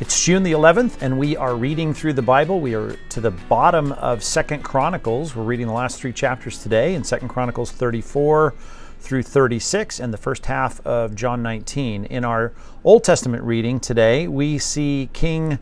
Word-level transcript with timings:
It's 0.00 0.24
June 0.24 0.44
the 0.44 0.52
11th, 0.52 1.02
and 1.02 1.18
we 1.18 1.36
are 1.36 1.54
reading 1.54 1.92
through 1.92 2.14
the 2.14 2.22
Bible. 2.22 2.58
We 2.58 2.74
are 2.74 2.96
to 3.10 3.20
the 3.20 3.32
bottom 3.32 3.92
of 3.92 4.24
Second 4.24 4.62
Chronicles. 4.62 5.36
We're 5.36 5.42
reading 5.42 5.66
the 5.66 5.74
last 5.74 6.00
three 6.00 6.14
chapters 6.14 6.62
today 6.62 6.94
in 6.94 7.04
Second 7.04 7.28
Chronicles 7.28 7.70
34 7.70 8.54
through 8.98 9.22
36 9.22 10.00
and 10.00 10.10
the 10.10 10.16
first 10.16 10.46
half 10.46 10.80
of 10.86 11.14
John 11.14 11.42
19. 11.42 12.06
In 12.06 12.24
our 12.24 12.54
Old 12.82 13.04
Testament 13.04 13.42
reading 13.42 13.78
today, 13.78 14.26
we 14.26 14.56
see 14.56 15.10
King 15.12 15.58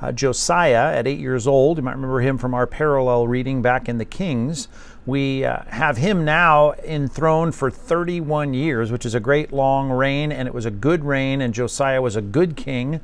uh, 0.00 0.10
Josiah 0.10 0.96
at 0.96 1.06
eight 1.06 1.20
years 1.20 1.46
old. 1.46 1.76
You 1.76 1.82
might 1.82 1.96
remember 1.96 2.22
him 2.22 2.38
from 2.38 2.54
our 2.54 2.66
parallel 2.66 3.28
reading 3.28 3.60
back 3.60 3.90
in 3.90 3.98
the 3.98 4.06
Kings. 4.06 4.68
We 5.04 5.44
uh, 5.44 5.64
have 5.66 5.98
him 5.98 6.24
now 6.24 6.72
enthroned 6.82 7.54
for 7.54 7.70
31 7.70 8.54
years, 8.54 8.90
which 8.90 9.04
is 9.04 9.14
a 9.14 9.20
great 9.20 9.52
long 9.52 9.90
reign, 9.90 10.32
and 10.32 10.48
it 10.48 10.54
was 10.54 10.64
a 10.64 10.70
good 10.70 11.04
reign, 11.04 11.42
and 11.42 11.52
Josiah 11.52 12.00
was 12.00 12.16
a 12.16 12.22
good 12.22 12.56
king. 12.56 13.02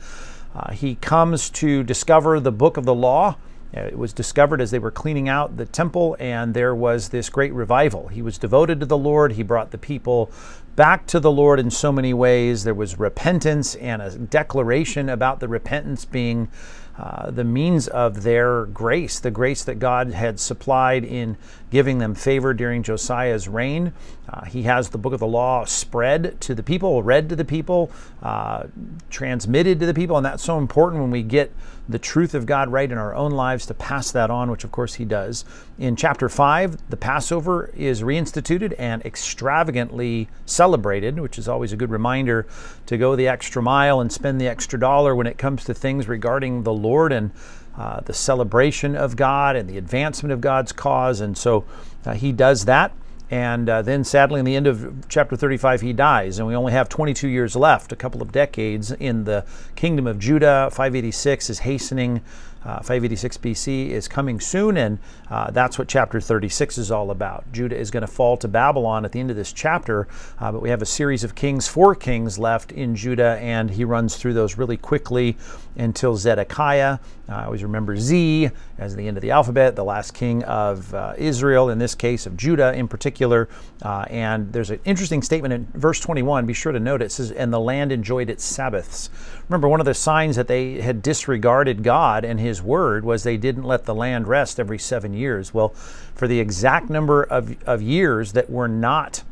Uh, 0.58 0.72
he 0.72 0.96
comes 0.96 1.50
to 1.50 1.84
discover 1.84 2.40
the 2.40 2.50
book 2.50 2.76
of 2.76 2.84
the 2.84 2.94
law. 2.94 3.36
Uh, 3.76 3.80
it 3.80 3.96
was 3.98 4.12
discovered 4.12 4.60
as 4.60 4.72
they 4.72 4.78
were 4.78 4.90
cleaning 4.90 5.28
out 5.28 5.56
the 5.56 5.66
temple, 5.66 6.16
and 6.18 6.52
there 6.52 6.74
was 6.74 7.10
this 7.10 7.28
great 7.28 7.52
revival. 7.52 8.08
He 8.08 8.22
was 8.22 8.38
devoted 8.38 8.80
to 8.80 8.86
the 8.86 8.98
Lord. 8.98 9.32
He 9.32 9.44
brought 9.44 9.70
the 9.70 9.78
people 9.78 10.32
back 10.74 11.06
to 11.06 11.20
the 11.20 11.30
Lord 11.30 11.60
in 11.60 11.70
so 11.70 11.92
many 11.92 12.12
ways. 12.12 12.64
There 12.64 12.74
was 12.74 12.98
repentance 12.98 13.76
and 13.76 14.02
a 14.02 14.10
declaration 14.18 15.08
about 15.08 15.38
the 15.38 15.48
repentance 15.48 16.04
being 16.04 16.48
uh, 16.98 17.30
the 17.30 17.44
means 17.44 17.86
of 17.86 18.24
their 18.24 18.66
grace, 18.66 19.20
the 19.20 19.30
grace 19.30 19.62
that 19.64 19.78
God 19.78 20.10
had 20.10 20.40
supplied 20.40 21.04
in 21.04 21.36
giving 21.70 21.98
them 21.98 22.14
favor 22.14 22.52
during 22.52 22.82
Josiah's 22.82 23.48
reign. 23.48 23.92
Uh, 24.28 24.44
he 24.46 24.62
has 24.64 24.88
the 24.88 24.98
book 24.98 25.12
of 25.12 25.20
the 25.20 25.26
law 25.26 25.64
spread 25.64 26.40
to 26.40 26.54
the 26.54 26.62
people, 26.62 27.02
read 27.04 27.28
to 27.28 27.36
the 27.36 27.44
people, 27.44 27.92
uh, 28.22 28.64
transmitted 29.10 29.78
to 29.78 29.86
the 29.86 29.94
people, 29.94 30.16
and 30.16 30.26
that's 30.26 30.42
so 30.42 30.58
important 30.58 31.00
when 31.00 31.12
we 31.12 31.22
get 31.22 31.52
the 31.88 31.98
truth 31.98 32.34
of 32.34 32.44
God 32.44 32.70
right 32.70 32.90
in 32.90 32.98
our 32.98 33.14
own 33.14 33.30
lives 33.30 33.64
to 33.66 33.74
pass 33.74 34.10
that 34.12 34.30
on, 34.30 34.50
which 34.50 34.64
of 34.64 34.70
course 34.70 34.94
he 34.94 35.04
does. 35.04 35.44
In 35.78 35.96
chapter 35.96 36.28
5, 36.28 36.90
the 36.90 36.96
Passover 36.96 37.70
is 37.74 38.02
reinstituted 38.02 38.74
and 38.78 39.04
extravagantly 39.04 40.28
celebrated, 40.44 41.18
which 41.18 41.38
is 41.38 41.48
always 41.48 41.72
a 41.72 41.76
good 41.76 41.90
reminder 41.90 42.46
to 42.86 42.98
go 42.98 43.16
the 43.16 43.28
extra 43.28 43.62
mile 43.62 44.00
and 44.00 44.12
spend 44.12 44.40
the 44.40 44.48
extra 44.48 44.78
dollar 44.78 45.14
when 45.14 45.26
it 45.26 45.38
comes 45.38 45.64
to 45.64 45.74
things 45.74 46.08
regarding 46.08 46.64
the 46.64 46.72
Lord 46.72 47.12
and 47.12 47.30
uh, 47.76 48.00
the 48.00 48.12
celebration 48.12 48.96
of 48.96 49.16
God 49.16 49.56
and 49.56 49.68
the 49.68 49.78
advancement 49.78 50.32
of 50.32 50.40
God's 50.40 50.72
cause. 50.72 51.20
And 51.20 51.38
so 51.38 51.64
uh, 52.04 52.14
he 52.14 52.32
does 52.32 52.64
that. 52.64 52.92
And 53.30 53.68
uh, 53.68 53.82
then, 53.82 54.04
sadly, 54.04 54.38
in 54.38 54.46
the 54.46 54.56
end 54.56 54.66
of 54.66 55.06
chapter 55.08 55.36
35, 55.36 55.82
he 55.82 55.92
dies, 55.92 56.38
and 56.38 56.48
we 56.48 56.54
only 56.54 56.72
have 56.72 56.88
22 56.88 57.28
years 57.28 57.54
left, 57.54 57.92
a 57.92 57.96
couple 57.96 58.22
of 58.22 58.32
decades 58.32 58.90
in 58.92 59.24
the 59.24 59.44
kingdom 59.76 60.06
of 60.06 60.18
Judah. 60.18 60.68
586 60.70 61.50
is 61.50 61.58
hastening 61.60 62.22
uh, 62.64 62.78
586 62.78 63.38
BC 63.38 63.90
is 63.90 64.08
coming 64.08 64.40
soon, 64.40 64.76
and 64.76 64.98
uh, 65.30 65.50
that's 65.50 65.78
what 65.78 65.88
chapter 65.88 66.20
36 66.20 66.78
is 66.78 66.90
all 66.90 67.10
about. 67.10 67.44
Judah 67.52 67.76
is 67.76 67.90
going 67.90 68.00
to 68.02 68.06
fall 68.06 68.36
to 68.38 68.48
Babylon 68.48 69.04
at 69.04 69.12
the 69.12 69.20
end 69.20 69.30
of 69.30 69.36
this 69.36 69.52
chapter, 69.52 70.08
uh, 70.38 70.50
but 70.52 70.62
we 70.62 70.70
have 70.70 70.82
a 70.82 70.86
series 70.86 71.24
of 71.24 71.34
kings, 71.34 71.68
four 71.68 71.94
kings 71.94 72.38
left 72.38 72.72
in 72.72 72.96
Judah, 72.96 73.38
and 73.40 73.70
he 73.70 73.84
runs 73.84 74.16
through 74.16 74.34
those 74.34 74.58
really 74.58 74.76
quickly 74.76 75.36
until 75.76 76.16
Zedekiah. 76.16 76.98
I 77.28 77.44
always 77.44 77.62
remember 77.62 77.96
Z 77.96 78.50
as 78.78 78.96
the 78.96 79.06
end 79.06 79.18
of 79.18 79.22
the 79.22 79.32
alphabet, 79.32 79.76
the 79.76 79.84
last 79.84 80.14
king 80.14 80.42
of 80.44 80.94
uh, 80.94 81.12
Israel, 81.18 81.68
in 81.68 81.78
this 81.78 81.94
case 81.94 82.24
of 82.24 82.36
Judah 82.38 82.72
in 82.72 82.88
particular. 82.88 83.48
Uh, 83.82 84.06
and 84.08 84.50
there's 84.52 84.70
an 84.70 84.80
interesting 84.86 85.20
statement 85.20 85.52
in 85.52 85.68
verse 85.74 86.00
21. 86.00 86.46
Be 86.46 86.54
sure 86.54 86.72
to 86.72 86.80
note 86.80 87.02
it 87.02 87.12
says, 87.12 87.30
"And 87.30 87.52
the 87.52 87.60
land 87.60 87.92
enjoyed 87.92 88.30
its 88.30 88.44
Sabbaths." 88.44 89.10
Remember, 89.48 89.68
one 89.68 89.80
of 89.80 89.86
the 89.86 89.94
signs 89.94 90.36
that 90.36 90.48
they 90.48 90.80
had 90.80 91.02
disregarded 91.02 91.82
God 91.82 92.24
and 92.24 92.40
His 92.40 92.47
his 92.48 92.62
word 92.62 93.04
was 93.04 93.22
they 93.22 93.36
didn't 93.36 93.62
let 93.62 93.84
the 93.84 93.94
land 93.94 94.26
rest 94.26 94.58
every 94.58 94.78
seven 94.78 95.12
years. 95.12 95.54
Well, 95.54 95.68
for 96.14 96.26
the 96.26 96.40
exact 96.40 96.90
number 96.90 97.22
of, 97.22 97.56
of 97.66 97.80
years 97.80 98.32
that 98.32 98.50
were 98.50 98.68
not 98.68 99.22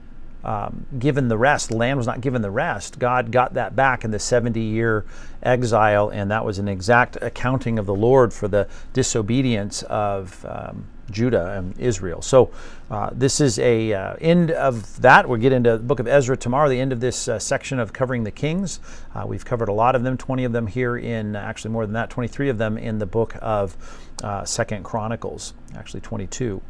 um, 0.44 0.86
given 0.96 1.26
the 1.26 1.36
rest, 1.36 1.70
the 1.70 1.76
land 1.76 1.98
was 1.98 2.06
not 2.06 2.20
given 2.20 2.40
the 2.40 2.52
rest, 2.52 3.00
God 3.00 3.32
got 3.32 3.54
that 3.54 3.74
back 3.74 4.04
in 4.04 4.12
the 4.12 4.20
70 4.20 4.60
year 4.60 5.04
exile, 5.42 6.08
and 6.08 6.30
that 6.30 6.44
was 6.44 6.60
an 6.60 6.68
exact 6.68 7.16
accounting 7.20 7.80
of 7.80 7.86
the 7.86 7.94
Lord 7.94 8.32
for 8.32 8.46
the 8.46 8.68
disobedience 8.92 9.82
of. 9.82 10.46
Um, 10.48 10.86
Judah 11.10 11.52
and 11.52 11.78
Israel. 11.78 12.22
So 12.22 12.50
uh, 12.90 13.10
this 13.12 13.40
is 13.40 13.58
a 13.58 13.92
uh, 13.92 14.16
end 14.20 14.50
of 14.50 15.00
that. 15.02 15.28
We'll 15.28 15.40
get 15.40 15.52
into 15.52 15.72
the 15.72 15.82
book 15.82 16.00
of 16.00 16.06
Ezra 16.06 16.36
tomorrow, 16.36 16.68
the 16.68 16.80
end 16.80 16.92
of 16.92 17.00
this 17.00 17.28
uh, 17.28 17.38
section 17.38 17.78
of 17.78 17.92
covering 17.92 18.24
the 18.24 18.30
kings. 18.30 18.80
Uh, 19.14 19.24
we've 19.26 19.44
covered 19.44 19.68
a 19.68 19.72
lot 19.72 19.94
of 19.94 20.02
them, 20.02 20.16
20 20.16 20.44
of 20.44 20.52
them 20.52 20.66
here 20.66 20.96
in, 20.96 21.36
actually 21.36 21.70
more 21.70 21.86
than 21.86 21.94
that, 21.94 22.10
23 22.10 22.48
of 22.48 22.58
them 22.58 22.78
in 22.78 22.98
the 22.98 23.06
book 23.06 23.36
of 23.40 23.76
uh, 24.22 24.44
Second 24.44 24.84
Chronicles, 24.84 25.54
actually 25.74 26.00
22. 26.00 26.60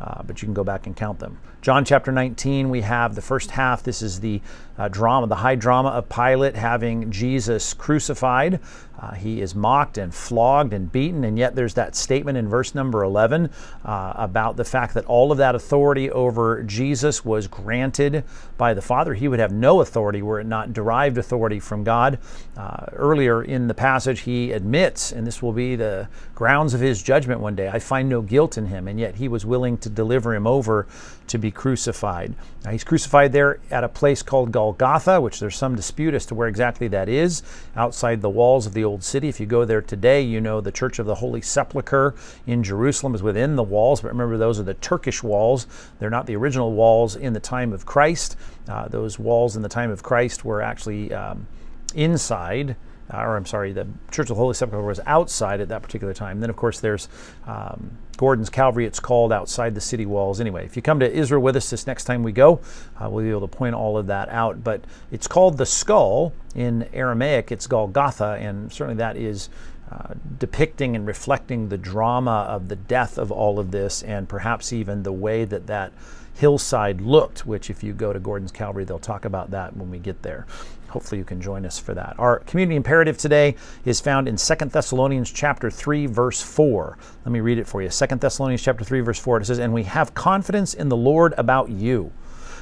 Uh, 0.00 0.22
but 0.22 0.40
you 0.40 0.46
can 0.46 0.54
go 0.54 0.64
back 0.64 0.86
and 0.86 0.96
count 0.96 1.18
them. 1.18 1.38
John 1.60 1.84
chapter 1.84 2.10
19, 2.10 2.70
we 2.70 2.80
have 2.80 3.14
the 3.14 3.20
first 3.20 3.50
half. 3.50 3.82
This 3.82 4.00
is 4.00 4.20
the 4.20 4.40
uh, 4.78 4.88
drama, 4.88 5.26
the 5.26 5.36
high 5.36 5.56
drama 5.56 5.90
of 5.90 6.08
Pilate 6.08 6.56
having 6.56 7.10
Jesus 7.10 7.74
crucified. 7.74 8.60
Uh, 8.98 9.12
he 9.12 9.40
is 9.40 9.54
mocked 9.54 9.98
and 9.98 10.14
flogged 10.14 10.72
and 10.72 10.90
beaten, 10.90 11.24
and 11.24 11.38
yet 11.38 11.54
there's 11.54 11.74
that 11.74 11.94
statement 11.94 12.36
in 12.36 12.48
verse 12.48 12.74
number 12.74 13.02
11 13.02 13.50
uh, 13.84 14.12
about 14.16 14.56
the 14.56 14.64
fact 14.64 14.94
that 14.94 15.04
all 15.06 15.32
of 15.32 15.38
that 15.38 15.54
authority 15.54 16.10
over 16.10 16.62
Jesus 16.62 17.24
was 17.24 17.46
granted 17.46 18.24
by 18.58 18.74
the 18.74 18.82
Father. 18.82 19.14
He 19.14 19.28
would 19.28 19.38
have 19.38 19.52
no 19.52 19.80
authority 19.80 20.22
were 20.22 20.40
it 20.40 20.46
not 20.46 20.72
derived 20.72 21.16
authority 21.18 21.60
from 21.60 21.84
God. 21.84 22.18
Uh, 22.56 22.86
earlier 22.92 23.42
in 23.42 23.68
the 23.68 23.74
passage, 23.74 24.20
he 24.20 24.52
admits, 24.52 25.12
and 25.12 25.26
this 25.26 25.42
will 25.42 25.52
be 25.52 25.76
the 25.76 26.08
grounds 26.34 26.74
of 26.74 26.80
his 26.80 27.02
judgment 27.02 27.40
one 27.40 27.54
day 27.54 27.68
I 27.68 27.78
find 27.78 28.08
no 28.08 28.20
guilt 28.22 28.58
in 28.58 28.66
him, 28.66 28.88
and 28.88 29.00
yet 29.00 29.16
he 29.16 29.28
was 29.28 29.46
willing 29.46 29.59
to 29.78 29.88
deliver 29.88 30.34
him 30.34 30.46
over 30.46 30.86
to 31.26 31.38
be 31.38 31.50
crucified. 31.50 32.34
Now, 32.64 32.72
he's 32.72 32.82
crucified 32.82 33.32
there 33.32 33.60
at 33.70 33.84
a 33.84 33.88
place 33.88 34.22
called 34.22 34.50
Golgotha, 34.50 35.20
which 35.20 35.38
there's 35.38 35.56
some 35.56 35.76
dispute 35.76 36.12
as 36.12 36.26
to 36.26 36.34
where 36.34 36.48
exactly 36.48 36.88
that 36.88 37.08
is, 37.08 37.42
outside 37.76 38.20
the 38.20 38.28
walls 38.28 38.66
of 38.66 38.74
the 38.74 38.84
old 38.84 39.04
city. 39.04 39.28
If 39.28 39.38
you 39.38 39.46
go 39.46 39.64
there 39.64 39.80
today, 39.80 40.22
you 40.22 40.40
know 40.40 40.60
the 40.60 40.72
Church 40.72 40.98
of 40.98 41.06
the 41.06 41.16
Holy 41.16 41.40
Sepulchre 41.40 42.14
in 42.46 42.64
Jerusalem 42.64 43.14
is 43.14 43.22
within 43.22 43.54
the 43.54 43.62
walls, 43.62 44.00
but 44.00 44.08
remember 44.08 44.36
those 44.36 44.58
are 44.58 44.64
the 44.64 44.74
Turkish 44.74 45.22
walls. 45.22 45.66
They're 45.98 46.10
not 46.10 46.26
the 46.26 46.36
original 46.36 46.72
walls 46.72 47.14
in 47.14 47.32
the 47.32 47.40
time 47.40 47.72
of 47.72 47.86
Christ. 47.86 48.36
Uh, 48.68 48.88
those 48.88 49.18
walls 49.18 49.56
in 49.56 49.62
the 49.62 49.68
time 49.68 49.90
of 49.90 50.02
Christ 50.02 50.44
were 50.44 50.62
actually 50.62 51.12
um, 51.12 51.46
inside 51.94 52.76
or 53.12 53.36
I'm 53.36 53.46
sorry, 53.46 53.72
the 53.72 53.86
Church 54.10 54.30
of 54.30 54.36
the 54.36 54.42
Holy 54.42 54.54
Sepulchre 54.54 54.84
was 54.86 55.00
outside 55.06 55.60
at 55.60 55.68
that 55.68 55.82
particular 55.82 56.14
time. 56.14 56.36
And 56.36 56.42
then, 56.42 56.50
of 56.50 56.56
course, 56.56 56.80
there's 56.80 57.08
um, 57.46 57.98
Gordon's 58.16 58.50
Calvary, 58.50 58.86
it's 58.86 59.00
called 59.00 59.32
outside 59.32 59.74
the 59.74 59.80
city 59.80 60.06
walls. 60.06 60.40
Anyway, 60.40 60.64
if 60.64 60.76
you 60.76 60.82
come 60.82 61.00
to 61.00 61.10
Israel 61.10 61.42
with 61.42 61.56
us 61.56 61.70
this 61.70 61.86
next 61.86 62.04
time 62.04 62.22
we 62.22 62.32
go, 62.32 62.60
uh, 62.98 63.08
we'll 63.08 63.24
be 63.24 63.30
able 63.30 63.40
to 63.40 63.48
point 63.48 63.74
all 63.74 63.96
of 63.96 64.06
that 64.08 64.28
out. 64.28 64.62
But 64.62 64.84
it's 65.10 65.26
called 65.26 65.58
the 65.58 65.66
skull. 65.66 66.32
In 66.54 66.88
Aramaic, 66.92 67.52
it's 67.52 67.68
Golgotha, 67.68 68.36
and 68.40 68.72
certainly 68.72 68.96
that 68.96 69.16
is 69.16 69.50
uh, 69.90 70.14
depicting 70.38 70.94
and 70.94 71.06
reflecting 71.06 71.68
the 71.68 71.78
drama 71.78 72.46
of 72.48 72.68
the 72.68 72.76
death 72.76 73.18
of 73.18 73.32
all 73.32 73.58
of 73.58 73.70
this, 73.70 74.02
and 74.02 74.28
perhaps 74.28 74.72
even 74.72 75.02
the 75.02 75.12
way 75.12 75.44
that 75.44 75.66
that 75.66 75.92
hillside 76.34 77.00
looked, 77.00 77.44
which, 77.44 77.70
if 77.70 77.82
you 77.82 77.92
go 77.92 78.12
to 78.12 78.20
Gordon's 78.20 78.52
Calvary, 78.52 78.84
they'll 78.84 78.98
talk 78.98 79.24
about 79.24 79.50
that 79.50 79.76
when 79.76 79.90
we 79.90 79.98
get 79.98 80.22
there 80.22 80.46
hopefully 80.90 81.18
you 81.18 81.24
can 81.24 81.40
join 81.40 81.64
us 81.64 81.78
for 81.78 81.94
that. 81.94 82.14
Our 82.18 82.40
community 82.40 82.76
imperative 82.76 83.16
today 83.16 83.56
is 83.84 84.00
found 84.00 84.28
in 84.28 84.36
2 84.36 84.54
Thessalonians 84.66 85.30
chapter 85.30 85.70
3 85.70 86.06
verse 86.06 86.42
4. 86.42 86.98
Let 87.24 87.32
me 87.32 87.40
read 87.40 87.58
it 87.58 87.66
for 87.66 87.80
you. 87.80 87.88
2 87.88 88.06
Thessalonians 88.16 88.62
chapter 88.62 88.84
3 88.84 89.00
verse 89.00 89.18
4 89.18 89.38
it 89.40 89.46
says, 89.46 89.58
"And 89.58 89.72
we 89.72 89.84
have 89.84 90.14
confidence 90.14 90.74
in 90.74 90.88
the 90.88 90.96
Lord 90.96 91.32
about 91.38 91.70
you, 91.70 92.12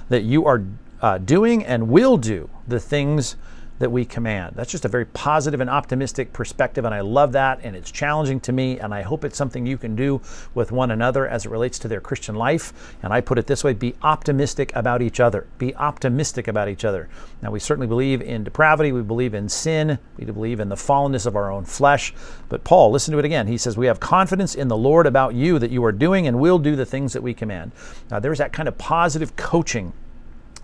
that 0.08 0.22
you 0.22 0.46
are 0.46 0.62
uh, 1.00 1.18
doing 1.18 1.64
and 1.64 1.88
will 1.88 2.16
do 2.16 2.50
the 2.66 2.80
things 2.80 3.36
that 3.78 3.90
we 3.90 4.04
command. 4.04 4.54
That's 4.56 4.70
just 4.70 4.84
a 4.84 4.88
very 4.88 5.04
positive 5.04 5.60
and 5.60 5.70
optimistic 5.70 6.32
perspective, 6.32 6.84
and 6.84 6.94
I 6.94 7.00
love 7.00 7.32
that. 7.32 7.60
And 7.62 7.76
it's 7.76 7.90
challenging 7.90 8.40
to 8.40 8.52
me, 8.52 8.78
and 8.78 8.92
I 8.92 9.02
hope 9.02 9.24
it's 9.24 9.36
something 9.36 9.66
you 9.66 9.78
can 9.78 9.94
do 9.94 10.20
with 10.54 10.72
one 10.72 10.90
another 10.90 11.26
as 11.26 11.46
it 11.46 11.50
relates 11.50 11.78
to 11.80 11.88
their 11.88 12.00
Christian 12.00 12.34
life. 12.34 12.96
And 13.02 13.12
I 13.12 13.20
put 13.20 13.38
it 13.38 13.46
this 13.46 13.64
way 13.64 13.72
be 13.72 13.94
optimistic 14.02 14.74
about 14.74 15.02
each 15.02 15.20
other. 15.20 15.46
Be 15.58 15.74
optimistic 15.76 16.48
about 16.48 16.68
each 16.68 16.84
other. 16.84 17.08
Now, 17.42 17.50
we 17.50 17.60
certainly 17.60 17.86
believe 17.86 18.20
in 18.20 18.44
depravity, 18.44 18.92
we 18.92 19.02
believe 19.02 19.34
in 19.34 19.48
sin, 19.48 19.98
we 20.16 20.24
believe 20.24 20.60
in 20.60 20.68
the 20.68 20.76
fallenness 20.76 21.26
of 21.26 21.36
our 21.36 21.50
own 21.50 21.64
flesh. 21.64 22.12
But 22.48 22.64
Paul, 22.64 22.90
listen 22.90 23.12
to 23.12 23.18
it 23.18 23.24
again. 23.24 23.46
He 23.46 23.58
says, 23.58 23.76
We 23.76 23.86
have 23.86 24.00
confidence 24.00 24.54
in 24.54 24.68
the 24.68 24.76
Lord 24.76 25.06
about 25.06 25.34
you 25.34 25.58
that 25.58 25.70
you 25.70 25.84
are 25.84 25.92
doing 25.92 26.26
and 26.26 26.40
will 26.40 26.58
do 26.58 26.74
the 26.76 26.86
things 26.86 27.12
that 27.12 27.22
we 27.22 27.34
command. 27.34 27.72
Now, 28.10 28.18
there's 28.18 28.38
that 28.38 28.52
kind 28.52 28.68
of 28.68 28.76
positive 28.78 29.36
coaching 29.36 29.92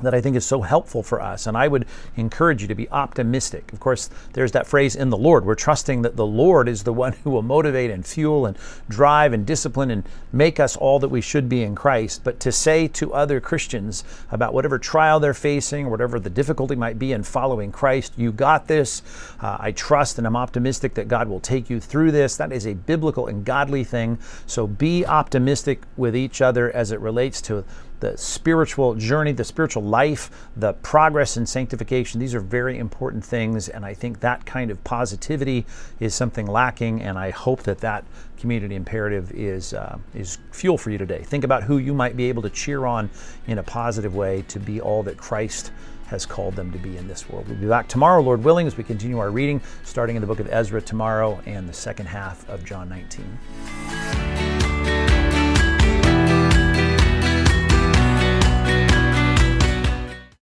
that 0.02 0.14
I 0.14 0.20
think 0.20 0.36
is 0.36 0.44
so 0.44 0.62
helpful 0.62 1.02
for 1.02 1.20
us. 1.20 1.46
And 1.46 1.56
I 1.56 1.68
would 1.68 1.86
encourage 2.16 2.62
you 2.62 2.68
to 2.68 2.74
be 2.74 2.90
optimistic. 2.90 3.72
Of 3.72 3.80
course, 3.80 4.10
there's 4.32 4.52
that 4.52 4.66
phrase 4.66 4.96
in 4.96 5.10
the 5.10 5.16
Lord. 5.16 5.44
We're 5.44 5.54
trusting 5.54 6.02
that 6.02 6.16
the 6.16 6.26
Lord 6.26 6.68
is 6.68 6.82
the 6.82 6.92
one 7.04 7.12
who 7.24 7.30
will 7.30 7.42
motivate 7.42 7.90
and 7.90 8.04
fuel 8.04 8.46
and 8.46 8.56
drive 8.88 9.32
and 9.32 9.46
discipline 9.46 9.90
and 9.90 10.04
make 10.32 10.58
us 10.58 10.76
all 10.76 10.98
that 10.98 11.08
we 11.08 11.20
should 11.20 11.48
be 11.48 11.62
in 11.62 11.74
Christ. 11.74 12.22
But 12.24 12.40
to 12.40 12.52
say 12.52 12.88
to 12.88 13.14
other 13.14 13.40
Christians 13.40 14.04
about 14.30 14.52
whatever 14.54 14.78
trial 14.78 15.20
they're 15.20 15.34
facing, 15.34 15.90
whatever 15.90 16.18
the 16.18 16.30
difficulty 16.30 16.74
might 16.74 16.98
be 16.98 17.12
in 17.12 17.22
following 17.22 17.70
Christ, 17.70 18.12
you 18.16 18.32
got 18.32 18.66
this. 18.66 19.02
Uh, 19.40 19.56
I 19.60 19.72
trust 19.72 20.18
and 20.18 20.26
I'm 20.26 20.36
optimistic 20.36 20.94
that 20.94 21.08
God 21.08 21.28
will 21.28 21.40
take 21.40 21.70
you 21.70 21.80
through 21.80 22.12
this. 22.12 22.36
That 22.36 22.52
is 22.52 22.66
a 22.66 22.74
biblical 22.74 23.26
and 23.26 23.44
godly 23.44 23.84
thing. 23.84 24.18
So 24.46 24.66
be 24.66 25.06
optimistic 25.06 25.82
with 25.96 26.16
each 26.16 26.40
other 26.40 26.70
as 26.72 26.90
it 26.90 27.00
relates 27.00 27.40
to 27.42 27.64
the 28.00 28.16
spiritual 28.16 28.94
journey, 28.94 29.32
the 29.32 29.44
spiritual 29.44 29.82
life, 29.82 30.30
the 30.56 30.72
progress 30.74 31.36
and 31.36 31.48
sanctification. 31.48 32.20
These 32.20 32.34
are 32.34 32.40
very 32.40 32.78
important 32.78 33.24
things, 33.24 33.68
and 33.68 33.84
I 33.84 33.94
think 33.94 34.20
that 34.20 34.44
kind 34.46 34.70
of 34.70 34.82
positivity 34.84 35.64
is 36.00 36.14
something 36.14 36.46
lacking. 36.46 37.02
And 37.02 37.18
I 37.18 37.30
hope 37.30 37.62
that 37.62 37.78
that 37.78 38.04
community 38.38 38.74
imperative 38.74 39.32
is 39.32 39.72
uh, 39.72 39.98
is 40.14 40.38
fuel 40.52 40.76
for 40.76 40.90
you 40.90 40.98
today. 40.98 41.22
Think 41.22 41.44
about 41.44 41.62
who 41.62 41.78
you 41.78 41.94
might 41.94 42.16
be 42.16 42.28
able 42.28 42.42
to 42.42 42.50
cheer 42.50 42.84
on 42.84 43.10
in 43.46 43.58
a 43.58 43.62
positive 43.62 44.14
way 44.14 44.42
to 44.48 44.60
be 44.60 44.80
all 44.80 45.02
that 45.04 45.16
Christ 45.16 45.72
has 46.06 46.26
called 46.26 46.54
them 46.54 46.70
to 46.72 46.78
be 46.78 46.96
in 46.96 47.08
this 47.08 47.28
world. 47.28 47.48
We'll 47.48 47.56
be 47.56 47.66
back 47.66 47.88
tomorrow, 47.88 48.20
Lord 48.20 48.44
willing, 48.44 48.66
as 48.66 48.76
we 48.76 48.84
continue 48.84 49.18
our 49.18 49.30
reading, 49.30 49.62
starting 49.82 50.16
in 50.16 50.20
the 50.20 50.26
book 50.26 50.40
of 50.40 50.52
Ezra 50.52 50.82
tomorrow 50.82 51.40
and 51.46 51.68
the 51.68 51.72
second 51.72 52.06
half 52.06 52.48
of 52.48 52.64
John 52.64 52.88
19. 52.88 54.03